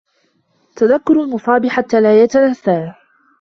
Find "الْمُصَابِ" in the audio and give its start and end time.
1.23-1.67